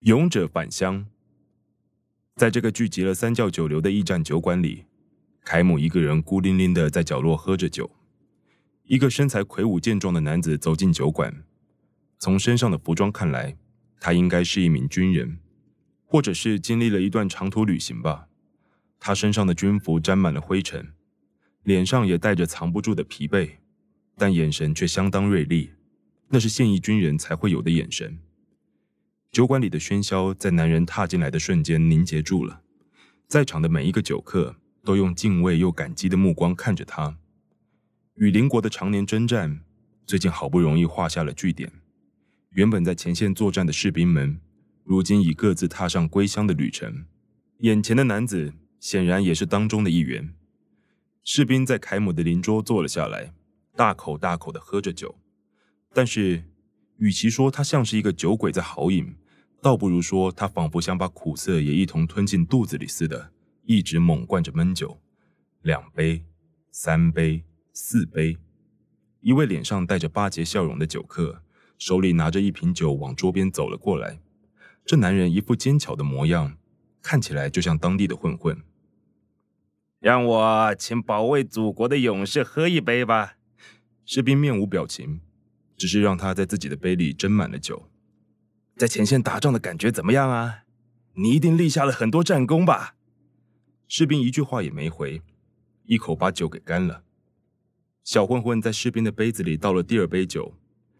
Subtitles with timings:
[0.00, 1.06] 勇者返乡。
[2.36, 4.84] 在这个聚集了三教九流的驿站酒馆里，
[5.42, 7.90] 凯姆一个人孤零零的在角落喝着酒。
[8.84, 11.42] 一个身材魁梧健壮的男子走进酒馆，
[12.18, 13.56] 从身上的服装看来，
[13.98, 15.38] 他应该是一名军人，
[16.04, 18.28] 或者是经历了一段长途旅行吧。
[19.00, 20.92] 他身上的军服沾满了灰尘，
[21.62, 23.52] 脸上也带着藏不住的疲惫，
[24.18, 25.70] 但眼神却相当锐利，
[26.28, 28.18] 那是现役军人才会有的眼神。
[29.36, 32.62] 酒馆里的喧嚣在男人踏进来的瞬间凝结住了，
[33.28, 37.18] 在场的每一个酒客都用敬畏又感激的目光看着他。
[38.14, 39.60] 与邻国的常年征战，
[40.06, 41.70] 最近好不容易画下了句点。
[42.52, 44.40] 原本在前线作战的士兵们，
[44.84, 47.04] 如今已各自踏上归乡的旅程。
[47.58, 50.32] 眼前的男子显然也是当中的一员。
[51.24, 53.34] 士兵在凯姆的邻桌坐了下来，
[53.76, 55.18] 大口大口的喝着酒。
[55.92, 56.44] 但是，
[56.96, 59.14] 与其说他像是一个酒鬼在豪饮，
[59.66, 63.32] 倒不如说他仿佛想把苦涩也一同吞进肚子里似的，
[63.64, 64.96] 一直猛灌着闷酒。
[65.62, 66.24] 两杯，
[66.70, 67.42] 三杯。
[67.72, 68.38] 四杯，
[69.22, 71.42] 一位脸上带着巴结笑容的酒客，
[71.78, 74.20] 手里拿着一瓶酒往桌边走了过来。
[74.84, 76.56] 这男人一副奸巧的模样，
[77.02, 78.62] 看起来就像当地的混混。
[79.98, 83.36] 让我请保卫祖国的勇士喝一杯吧。
[84.04, 85.22] 士兵面无表情，
[85.76, 87.90] 只是让他在自己的杯里斟满了酒。
[88.76, 90.64] 在前线打仗的感觉怎么样啊？
[91.14, 92.94] 你一定立下了很多战功吧？
[93.88, 95.22] 士兵一句话也没回，
[95.84, 97.02] 一口把酒给干了。
[98.04, 100.54] 小混混在士兵的杯子里倒了第二杯酒，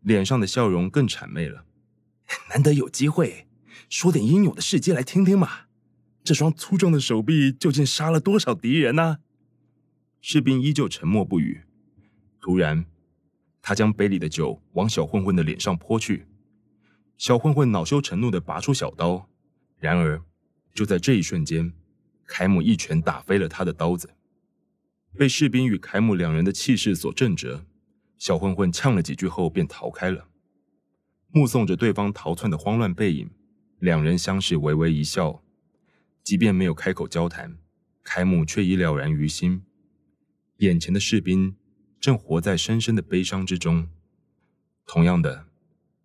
[0.00, 1.66] 脸上的笑容更谄媚了。
[2.48, 3.46] 难得有机会，
[3.90, 5.66] 说点英勇的事迹来听听嘛。
[6.24, 9.18] 这双粗壮的手臂究竟杀了多少敌人呢？
[10.22, 11.60] 士兵依旧沉默不语。
[12.40, 12.86] 突然，
[13.60, 16.27] 他将杯里的酒往小混混的脸上泼去。
[17.18, 19.28] 小混混恼羞成怒的拔出小刀，
[19.80, 20.22] 然而
[20.72, 21.72] 就在这一瞬间，
[22.24, 24.14] 凯姆一拳打飞了他的刀子。
[25.16, 27.66] 被士兵与凯姆两人的气势所震折，
[28.18, 30.28] 小混混呛了几句后便逃开了。
[31.32, 33.28] 目送着对方逃窜的慌乱背影，
[33.80, 35.42] 两人相视微微一笑。
[36.22, 37.58] 即便没有开口交谈，
[38.04, 39.64] 凯姆却已了然于心。
[40.58, 41.56] 眼前的士兵
[41.98, 43.88] 正活在深深的悲伤之中。
[44.86, 45.47] 同样的，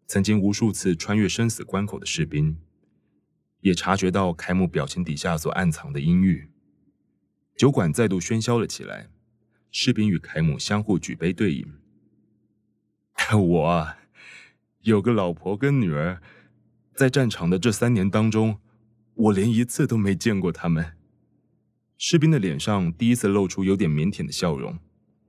[0.07, 2.57] 曾经无数次穿越生死关口的士兵，
[3.61, 6.49] 也察觉到凯姆表情底下所暗藏的阴郁。
[7.55, 9.09] 酒馆再度喧嚣了起来，
[9.71, 11.65] 士兵与凯姆相互举杯对饮。
[13.37, 13.93] 我
[14.81, 16.21] 有个老婆跟女儿，
[16.93, 18.59] 在战场的这三年当中，
[19.13, 20.93] 我连一次都没见过他们。
[21.97, 24.77] 士兵的脸上第一次露出有点腼腆的笑容，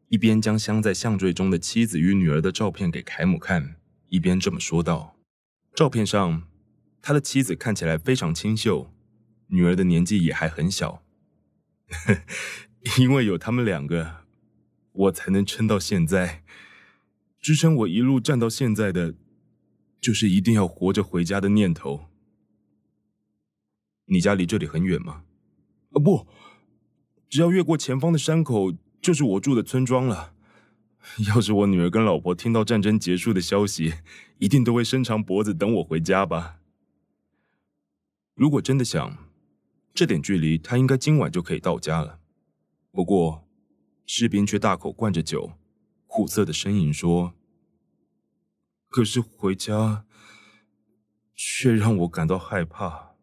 [0.08, 3.76] 一边将镶在项坠中的妻子与女儿的照片给凯姆看，
[4.14, 5.16] 一边这么说道
[5.74, 6.44] ：“照片上，
[7.02, 8.92] 他的妻子看起来非常清秀，
[9.48, 11.02] 女儿的年纪也还很小。
[13.00, 14.24] ”因为有他们两个，
[14.92, 16.44] 我才能撑到现在。
[17.40, 19.16] 支撑我一路站到现在的，
[20.00, 22.04] 就是一定要活着回家的念头。
[24.04, 25.24] 你家离这里很远吗？
[25.90, 26.28] 啊，不，
[27.28, 30.33] 只要越过前方的山口，就是我住的村庄了。
[31.28, 33.94] 要是我女儿跟老婆听到战争结束的消息，
[34.38, 36.60] 一定都会伸长脖子等我回家吧。
[38.34, 39.18] 如果真的想。
[39.96, 42.18] 这点距离，他应该今晚就可以到家了。
[42.90, 43.46] 不过，
[44.06, 45.52] 士兵却大口灌着酒，
[46.08, 47.34] 苦涩的呻吟说
[48.90, 50.04] ：“可是回家，
[51.36, 53.14] 却让我感到害怕。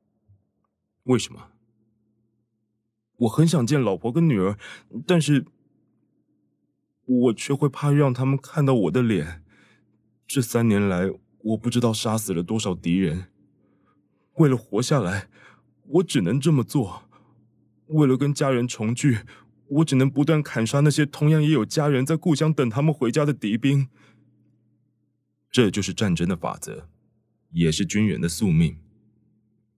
[1.03, 1.49] 为什么？
[3.17, 4.57] 我很想见老婆跟女儿，
[5.05, 5.45] 但是，
[7.05, 9.43] 我却会怕让他们看到我的脸。
[10.27, 13.27] 这三年来，我不知道杀死了多少敌人。
[14.35, 15.29] 为了活下来。”
[15.95, 17.03] 我只能这么做。
[17.87, 19.25] 为了跟家人重聚，
[19.67, 23.89] 我只能不断砍杀那些同样也有家人在故乡等他们回家的敌兵。
[25.51, 26.87] 这就是战争的法则，
[27.51, 28.77] 也是军人的宿命。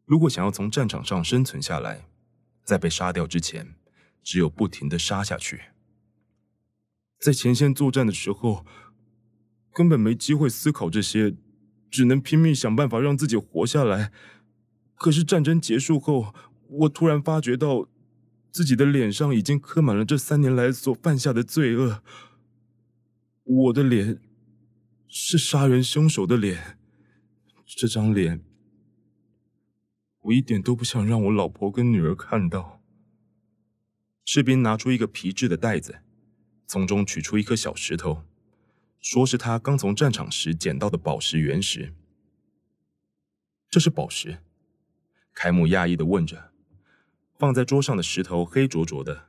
[0.06, 2.06] 如果想要从战场上生存下来，
[2.64, 3.74] 在被杀掉之前，
[4.22, 5.62] 只有不停的杀下去。
[7.24, 8.66] 在前线作战的时候，
[9.72, 11.34] 根本没机会思考这些，
[11.90, 14.12] 只能拼命想办法让自己活下来。
[14.96, 16.36] 可是战争结束后，
[16.68, 17.88] 我突然发觉到，
[18.52, 22.04] 自己的脸上已经刻满了这三年来所犯下的罪恶。
[23.46, 24.20] 我的脸，
[25.08, 26.78] 是杀人凶手的脸。
[27.66, 28.44] 这张脸，
[30.24, 32.82] 我一点都不想让我老婆跟女儿看到。
[34.26, 36.00] 士兵拿出一个皮质的袋子，
[36.66, 38.24] 从中取出一颗小石头，
[39.00, 41.94] 说是他刚从战场时捡到的宝石原石。
[43.70, 44.40] 这是宝石。
[45.34, 46.52] 凯姆讶异的问着。
[47.36, 49.26] 放在桌上的石头黑灼灼的，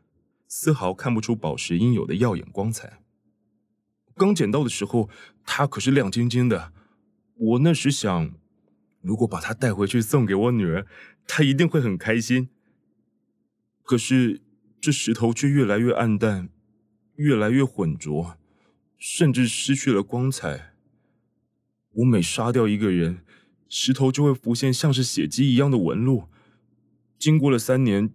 [0.46, 3.00] 丝毫看不出宝石应有的耀眼光彩。
[4.14, 5.08] 刚捡到的时候，
[5.44, 6.72] 它可是亮晶晶的。
[7.34, 8.34] 我那时想，
[9.00, 10.86] 如果把它带回去送给我女儿，
[11.26, 12.50] 她一定会很开心。
[13.82, 14.42] 可是
[14.80, 16.50] 这石头却越来越暗淡，
[17.16, 18.36] 越来越浑浊，
[18.98, 20.74] 甚至失去了光彩。
[21.92, 23.24] 我每杀掉一个人，
[23.68, 26.28] 石头就会浮现像是血迹一样的纹路。
[27.18, 28.12] 经过了三年，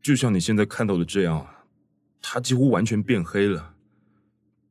[0.00, 1.66] 就像你现在看到的这样，
[2.22, 3.76] 它几乎完全变黑了。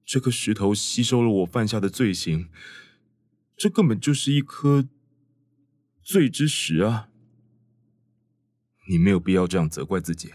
[0.06, 2.50] 这颗石头吸收了我犯下的罪行，
[3.56, 4.88] 这根本就是一颗
[6.02, 7.10] 罪之石啊！
[8.90, 10.32] 你没有必要这样责怪自己。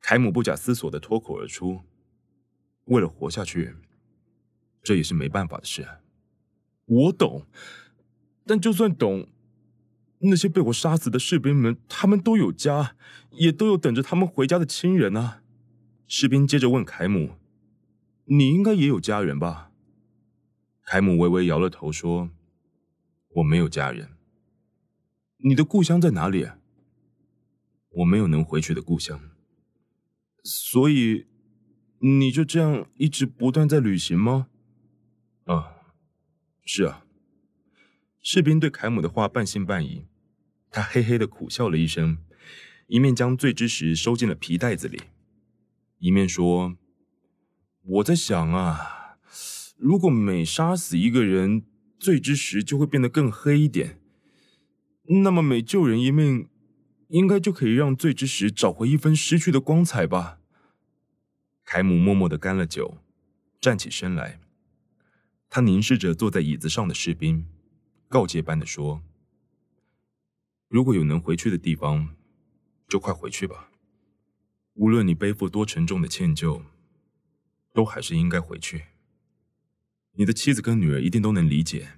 [0.00, 1.82] 凯姆不假思索的脱口而出
[2.86, 3.74] ：“为了活下去，
[4.82, 5.86] 这也是没办法的事。”
[6.86, 7.46] 我懂，
[8.44, 9.28] 但就算懂。
[10.26, 12.96] 那些被我杀死的士兵们，他们都有家，
[13.32, 15.42] 也都有等着他们回家的亲人啊。
[16.06, 17.36] 士兵接着问凯姆
[18.24, 19.70] ：“你应该也有家人吧？”
[20.84, 22.30] 凯姆微微摇了头说
[23.36, 24.10] ：“我没有家人。
[25.44, 26.48] ”“你的故乡在哪里
[27.96, 29.20] ？”“我没有能回去的故乡。
[30.42, 31.26] ”“所以
[32.06, 34.48] 你就这样一直不断在旅行吗
[35.44, 35.76] ？”“啊，
[36.62, 37.06] 是啊。”
[38.20, 40.04] 士兵对凯姆的话半信半疑。
[40.70, 42.18] 他嘿嘿的苦笑了一声，
[42.88, 45.00] 一面将醉之石收进了皮袋子里，
[45.98, 46.76] 一面说
[47.80, 49.16] ：“我在想啊，
[49.78, 51.64] 如果每杀死一个人，
[51.98, 54.00] 醉之石就会变得更黑一点，
[55.22, 56.48] 那么每救人一命，
[57.08, 60.40] 应该就可以让醉之石找回一分失去的光彩吧。”
[61.64, 62.98] 凯姆默默的干了酒，
[63.60, 64.38] 站起身来，
[65.48, 67.46] 他凝视着坐在椅子上的士兵，
[68.08, 69.02] 告诫般的说。
[70.68, 72.14] 如果有能回去的地方，
[72.88, 73.70] 就快回去吧。
[74.74, 76.62] 无论你背负多沉重的歉疚，
[77.72, 78.84] 都还是应该回去。
[80.12, 81.92] 你的妻子跟女儿一定都能理解，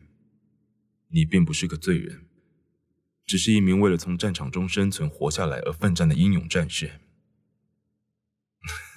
[1.09, 2.27] 你并不是个罪人，
[3.25, 7.01] 只是一名为了从战场中生存活下来而奋战的英勇战士。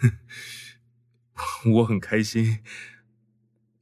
[1.75, 2.59] 我很开心，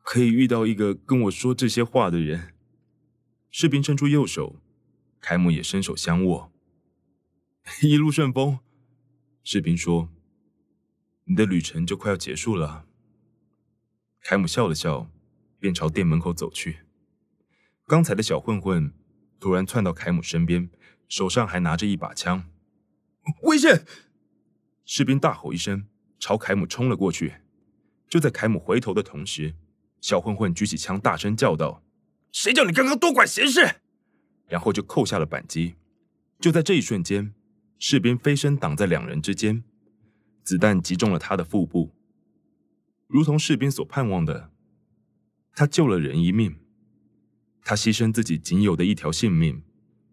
[0.04, 2.54] 可以遇到一个跟我说这些话的人。
[3.50, 4.62] 士兵伸出右手。
[5.20, 6.54] 凯姆也伸手相握，
[7.82, 8.60] 一路顺风。
[9.44, 10.10] 士兵说
[11.26, 12.88] ：“你的旅程就快要结束了。”
[14.22, 15.10] 凯姆笑了笑，
[15.60, 16.82] 便朝店门口走去。
[17.88, 18.94] 刚才的小混混
[19.40, 20.70] 突然窜到凯姆身边，
[21.10, 22.48] 手上还拿着一把枪，
[23.42, 23.86] 危险！
[24.86, 25.88] 士兵大吼一声，
[26.20, 27.36] 朝凯姆冲了过去。
[28.10, 29.56] 就在凯姆回头的同时，
[30.00, 31.84] 小混混举起枪，大声叫道
[32.32, 33.82] ：“谁叫你刚刚多管闲事！”
[34.48, 35.76] 然后就扣下了扳机，
[36.40, 37.34] 就在这一瞬间，
[37.78, 39.64] 士兵飞身挡在两人之间，
[40.44, 41.94] 子弹击中了他的腹部。
[43.08, 44.52] 如同士兵所盼望的，
[45.54, 46.58] 他救了人一命，
[47.64, 49.64] 他牺牲自己仅有的一条性命，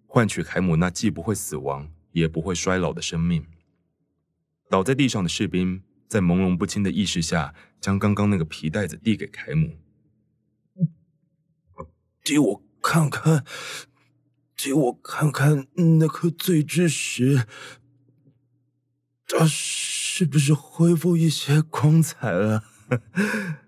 [0.06, 3.46] 换取凯姆那既不会死亡也不会衰老的生命。
[4.68, 5.82] 倒在地上的士兵
[6.14, 9.76] 在朦胧不清的意识下，将刚刚那个皮袋子递给凯姆，
[12.22, 13.44] 给我看看。
[14.56, 15.66] 给我看看
[15.98, 17.48] 那颗醉之石，
[19.26, 22.62] 它是不是恢复一些光彩了？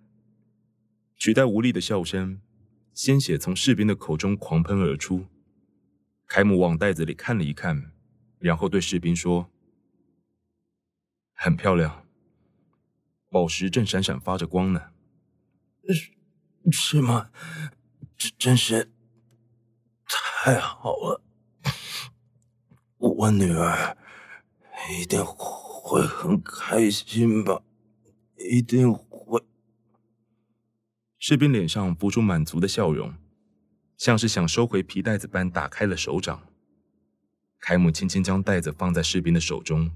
[1.19, 2.41] 取代无力的笑声，
[2.95, 5.27] 鲜血从士兵的口中狂喷而出。
[6.29, 7.91] 凯姆往袋子里看了一看，
[8.39, 9.51] 然后对士兵说
[11.35, 12.06] ：“很漂亮，
[13.37, 14.81] 宝石正闪闪发着光呢。
[15.87, 16.13] ”“是
[16.71, 17.31] 是吗？
[18.17, 18.91] 这真是……”
[20.09, 21.23] 太好了，
[22.97, 23.99] 我女儿
[24.99, 27.63] 一定会很开心吧？
[28.39, 29.45] 一定会。
[31.19, 33.15] 士兵脸上浮出满足的笑容，
[33.99, 36.47] 像是想收回皮带子般打开了手掌。
[37.59, 39.91] 凯姆轻轻将袋子放在士兵的手中，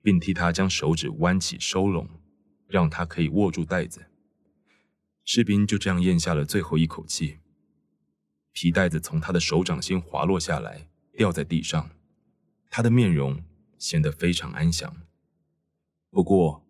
[0.00, 2.08] 并替他将手指弯起收拢，
[2.68, 4.06] 让他可以握住袋子。
[5.24, 7.38] 士兵就这样咽下了最后一口气。
[8.52, 11.90] 皮袋子从他的手掌心滑落下来，掉在地上。
[12.70, 13.42] 他的面容
[13.78, 14.96] 显得非常安详。
[16.10, 16.66] 不过，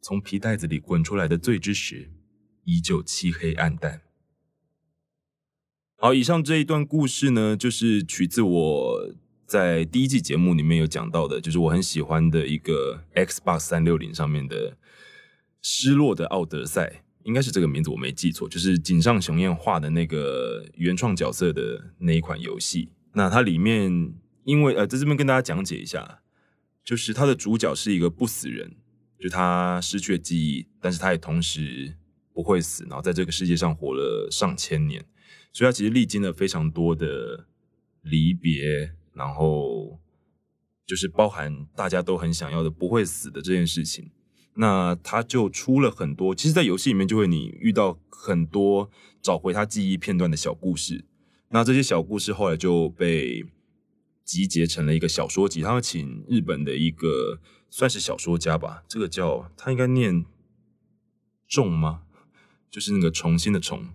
[0.00, 2.10] 从皮袋子里滚出来的醉之石
[2.64, 4.02] 依旧漆黑暗淡。
[5.96, 9.14] 好，以上这一段故事呢，就是取自我
[9.46, 14.72] 在第一季节目里面有讲到的，就是我很喜欢的一个 Xbox 三六零上面的
[15.62, 17.02] 《失落的奥德赛》。
[17.24, 22.88] 应该是这个名字，我没记错，就是井上雄彦画的那个原创角色的那一款游戏。
[23.12, 26.22] 那它里面，因为呃，在这边跟大家讲解一下，
[26.82, 28.76] 就是它的主角是一个不死人，
[29.20, 31.98] 就他失去了记忆，但是他也同时
[32.32, 35.04] 不会死，然后在这个世界上活了上千年，
[35.52, 37.46] 所以他其实历经了非常多的
[38.00, 40.00] 离别，然后
[40.86, 44.10] 就是包含大家都很想要的不会死的这件事情。
[44.60, 48.90] 那他就出了很多，其实，在游戏里面就会你遇到很多
[49.22, 51.04] 找回他记忆片段的小故事。
[51.50, 53.46] 那这些小故事后来就被
[54.24, 55.62] 集结成了一个小说集。
[55.62, 60.24] 他们请日本的一个算是小说家吧，这个叫他应该念
[61.46, 62.02] 重吗？
[62.68, 63.86] 就是那个重新的重，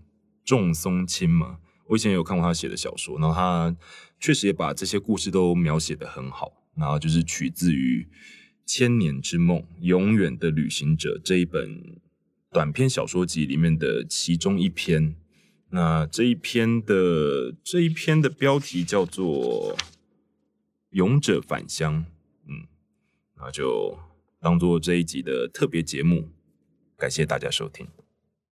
[0.45, 1.57] 重松清嘛。
[1.87, 3.75] 我以前有看过他写的小说，然后他
[4.17, 6.53] 确实也把这些故事都描写的很好。
[6.75, 8.07] 然后就是取自于。
[8.65, 11.99] 《千年之梦》《永远的旅行者》这一本
[12.51, 15.15] 短篇小说集里面的其中一篇，
[15.69, 19.75] 那这一篇的这一篇的标题叫做
[20.91, 22.05] 《勇者返乡》，
[22.47, 22.67] 嗯，
[23.37, 23.97] 那就
[24.39, 26.29] 当做这一集的特别节目，
[26.97, 27.87] 感谢大家收听。